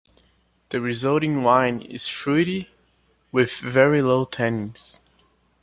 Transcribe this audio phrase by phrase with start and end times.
[0.69, 2.71] The resulting wine is fruity
[3.31, 4.97] with very low tannins.